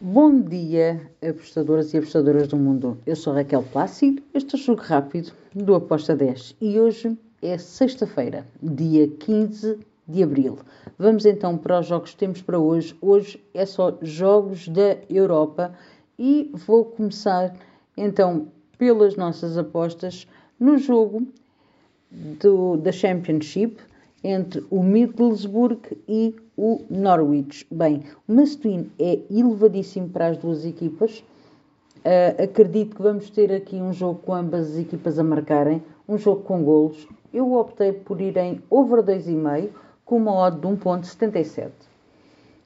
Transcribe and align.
Bom 0.00 0.40
dia, 0.40 1.08
apostadoras 1.22 1.94
e 1.94 1.98
apostadoras 1.98 2.48
do 2.48 2.56
mundo. 2.56 2.98
Eu 3.06 3.14
sou 3.14 3.32
Raquel 3.32 3.62
Plácido, 3.62 4.20
este 4.34 4.56
é 4.56 4.58
o 4.58 4.60
Jogo 4.60 4.82
Rápido 4.82 5.32
do 5.54 5.72
Aposta 5.72 6.16
10 6.16 6.56
e 6.60 6.80
hoje 6.80 7.16
é 7.40 7.56
sexta-feira, 7.56 8.44
dia 8.60 9.06
15 9.06 9.78
de 10.08 10.22
abril. 10.24 10.58
Vamos 10.98 11.24
então 11.24 11.56
para 11.56 11.78
os 11.78 11.86
jogos 11.86 12.10
que 12.10 12.16
temos 12.16 12.42
para 12.42 12.58
hoje. 12.58 12.96
Hoje 13.00 13.40
é 13.54 13.64
só 13.64 13.96
jogos 14.02 14.66
da 14.66 14.98
Europa 15.08 15.72
e 16.18 16.50
vou 16.66 16.86
começar 16.86 17.54
então 17.96 18.48
pelas 18.76 19.14
nossas 19.14 19.56
apostas 19.56 20.26
no 20.58 20.76
jogo 20.76 21.24
do, 22.10 22.76
da 22.78 22.90
Championship 22.90 23.76
entre 24.24 24.64
o 24.70 24.82
Middlesbrough 24.82 25.78
e 26.08 26.34
o 26.56 26.80
Norwich. 26.88 27.66
Bem, 27.70 28.02
o 28.26 28.32
Must-win 28.32 28.90
é 28.98 29.20
elevadíssimo 29.30 30.08
para 30.08 30.28
as 30.28 30.38
duas 30.38 30.64
equipas. 30.64 31.22
Uh, 31.98 32.42
acredito 32.42 32.96
que 32.96 33.02
vamos 33.02 33.28
ter 33.28 33.52
aqui 33.52 33.76
um 33.76 33.92
jogo 33.92 34.20
com 34.20 34.34
ambas 34.34 34.70
as 34.70 34.78
equipas 34.78 35.18
a 35.18 35.22
marcarem, 35.22 35.82
um 36.08 36.16
jogo 36.16 36.42
com 36.42 36.64
golos. 36.64 37.06
Eu 37.32 37.52
optei 37.52 37.92
por 37.92 38.20
ir 38.20 38.36
em 38.38 38.62
over 38.70 39.02
2,5 39.02 39.68
com 40.04 40.16
uma 40.16 40.32
odd 40.32 40.58
de 40.58 40.66
1.77. 40.66 41.70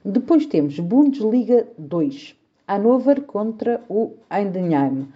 Depois 0.03 0.45
temos 0.45 0.79
Bundesliga 0.79 1.67
2, 1.77 2.35
Hannover 2.67 3.21
contra 3.23 3.81
o 3.89 4.13
Heidenheim. 4.31 5.07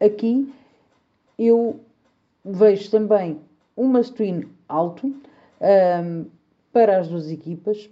Aqui 0.00 0.52
eu 1.38 1.80
vejo 2.44 2.90
também 2.90 3.38
um 3.76 3.86
must-win 3.86 4.44
alto, 4.68 5.12
um, 5.60 6.26
para 6.72 6.98
as 6.98 7.08
duas 7.08 7.30
equipas. 7.30 7.90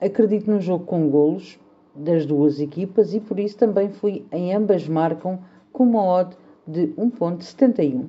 Acredito 0.00 0.50
no 0.50 0.60
jogo 0.60 0.84
com 0.84 1.08
golos 1.08 1.58
das 1.94 2.24
duas 2.24 2.60
equipas 2.60 3.12
e 3.14 3.20
por 3.20 3.38
isso 3.38 3.58
também 3.58 3.90
fui 3.90 4.24
em 4.32 4.54
ambas 4.54 4.86
marcam 4.88 5.40
com 5.72 5.84
uma 5.84 6.04
odd 6.04 6.36
de 6.66 6.88
1.71. 6.88 8.06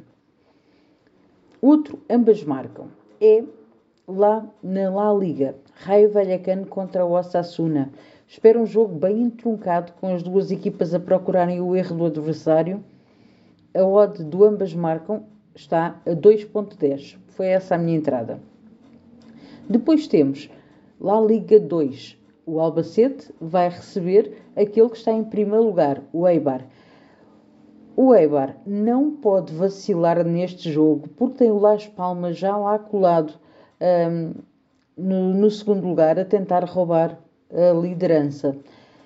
Outro 1.62 2.00
ambas 2.10 2.44
marcam 2.44 2.88
é 3.20 3.44
lá 4.08 4.48
na 4.64 4.90
La 4.90 5.14
Liga, 5.14 5.56
Raio 5.74 6.12
Vallecano 6.12 6.66
contra 6.66 7.06
o 7.06 7.12
Osasuna. 7.12 7.92
Espero 8.28 8.62
um 8.62 8.66
jogo 8.66 8.96
bem 8.96 9.24
entroncado 9.24 9.94
com 9.94 10.14
as 10.14 10.24
duas 10.24 10.52
equipas 10.52 10.94
a 10.94 11.00
procurarem 11.00 11.62
o 11.62 11.76
erro 11.76 11.98
do 11.98 12.06
adversário. 12.06 12.84
A 13.74 13.84
odd 13.84 14.24
do 14.24 14.44
ambas 14.44 14.74
marcam 14.74 15.24
está 15.54 16.02
a 16.06 16.12
2.10. 16.12 17.18
Foi 17.28 17.48
essa 17.48 17.76
a 17.76 17.78
minha 17.78 17.98
entrada. 17.98 18.40
Depois 19.70 20.08
temos 20.08 20.50
La 21.00 21.20
Liga 21.20 21.60
2. 21.60 22.18
O 22.46 22.60
Albacete 22.60 23.34
vai 23.40 23.70
receber 23.70 24.42
aquele 24.56 24.90
que 24.90 24.98
está 24.98 25.12
em 25.12 25.24
primeiro 25.24 25.64
lugar, 25.64 26.02
o 26.12 26.28
Eibar. 26.28 26.66
O 27.96 28.14
Eibar 28.14 28.58
não 28.66 29.12
pode 29.12 29.54
vacilar 29.54 30.24
neste 30.26 30.72
jogo 30.72 31.08
porque 31.16 31.40
tem 31.40 31.52
o 31.52 31.60
Las 31.60 31.88
Palmas 31.88 32.38
já 32.38 32.58
lá 32.58 32.80
colado 32.80 33.34
um, 33.80 34.34
no, 34.98 35.34
no, 35.34 35.52
segundo 35.52 35.88
lugar 35.88 36.20
a 36.20 36.26
tentar 36.26 36.64
roubar 36.66 37.20
a 37.52 37.74
liderança. 37.74 38.58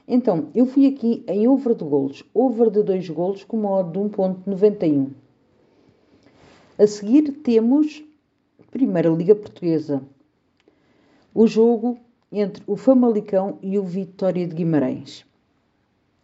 Então, 0.08 0.48
eu 0.56 0.66
fui 0.66 0.88
aqui 0.88 1.24
em 1.28 1.48
over 1.48 1.76
de 1.76 1.84
golos, 1.84 2.24
over 2.34 2.70
de 2.70 2.84
2 2.84 3.10
golos 3.10 3.44
com 3.44 3.58
uma 3.58 3.72
odd 3.72 3.92
de 3.92 4.00
1.91. 4.00 5.10
A 6.78 6.88
seguir 6.88 7.32
temos 7.44 8.04
Primeira 8.72 9.10
Liga 9.10 9.34
Portuguesa 9.34 10.02
o 11.36 11.46
jogo 11.46 11.98
entre 12.32 12.64
o 12.66 12.78
Famalicão 12.78 13.60
e 13.62 13.78
o 13.78 13.84
Vitória 13.84 14.48
de 14.48 14.56
Guimarães. 14.56 15.26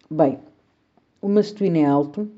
Bem, 0.10 0.40
o 1.22 1.28
Mastuíno 1.28 1.80
é 1.80 1.86
alto 1.86 2.32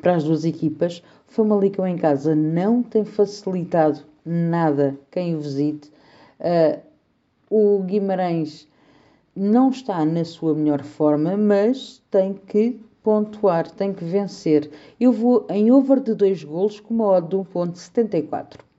para 0.00 0.16
as 0.16 0.24
duas 0.24 0.44
equipas. 0.44 1.00
O 1.28 1.32
Famalicão 1.32 1.86
em 1.86 1.96
casa 1.96 2.34
não 2.34 2.82
tem 2.82 3.04
facilitado 3.04 4.00
nada 4.26 4.98
quem 5.12 5.36
o 5.36 5.40
visite. 5.40 5.92
Uh, 6.40 6.82
o 7.48 7.82
Guimarães 7.84 8.66
não 9.34 9.70
está 9.70 10.04
na 10.04 10.24
sua 10.24 10.56
melhor 10.56 10.82
forma, 10.82 11.36
mas 11.36 12.02
tem 12.10 12.34
que 12.34 12.80
pontuar, 13.00 13.70
tem 13.70 13.92
que 13.92 14.04
vencer. 14.04 14.68
Eu 14.98 15.12
vou 15.12 15.46
em 15.48 15.70
over 15.70 16.00
de 16.00 16.16
dois 16.16 16.42
golos 16.42 16.80
com 16.80 16.94
uma 16.94 17.06
odd 17.06 17.28
de 17.28 17.36
1.74. 17.36 18.71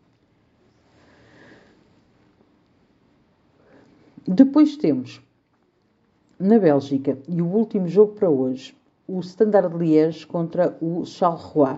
Depois 4.25 4.77
temos 4.77 5.21
na 6.39 6.57
Bélgica 6.57 7.17
e 7.27 7.41
o 7.41 7.45
último 7.45 7.89
jogo 7.89 8.13
para 8.13 8.29
hoje, 8.29 8.73
o 9.05 9.19
Standard 9.19 9.75
Liège 9.77 10.25
contra 10.25 10.77
o 10.81 11.05
Charleroi. 11.05 11.77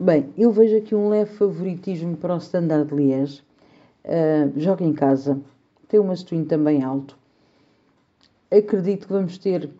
Bem, 0.00 0.30
eu 0.36 0.50
vejo 0.50 0.76
aqui 0.76 0.92
um 0.92 1.08
leve 1.08 1.36
favoritismo 1.36 2.16
para 2.16 2.34
o 2.34 2.38
Standard 2.38 2.92
Liège. 2.92 3.44
Uh, 4.04 4.58
joga 4.58 4.84
em 4.84 4.92
casa, 4.92 5.40
tem 5.86 6.00
uma 6.00 6.16
swing 6.16 6.46
também 6.46 6.82
alto. 6.82 7.16
Acredito 8.50 9.06
que 9.06 9.12
vamos 9.12 9.38
ter 9.38 9.66
uh, 9.66 9.70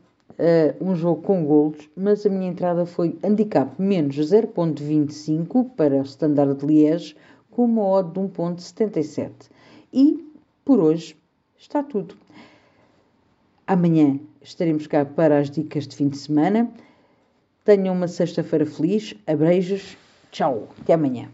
um 0.81 0.95
jogo 0.95 1.21
com 1.23 1.45
golos, 1.45 1.91
mas 1.97 2.25
a 2.25 2.31
minha 2.31 2.49
entrada 2.49 2.87
foi 2.87 3.19
handicap 3.25 3.75
menos 3.77 4.15
0.25 4.15 5.71
para 5.75 5.97
o 5.97 6.03
Standard 6.03 6.65
Liège 6.65 7.17
com 7.51 7.65
uma 7.65 7.85
odd 7.85 8.12
de 8.12 8.21
1.77. 8.21 9.51
E 9.93 10.31
por 10.65 10.81
hoje 10.81 11.17
está 11.59 11.83
tudo. 11.83 12.17
Amanhã 13.67 14.19
estaremos 14.41 14.87
cá 14.87 15.05
para 15.05 15.39
as 15.39 15.50
dicas 15.50 15.87
de 15.87 15.97
fim 15.97 16.09
de 16.09 16.19
semana. 16.19 16.71
Tenham 17.65 17.95
uma 17.95 18.09
sexta-feira 18.09 18.67
feliz. 18.67 19.15
Abreijos. 19.27 19.97
Tchau. 20.31 20.69
Até 20.81 20.95
amanhã. 20.95 21.31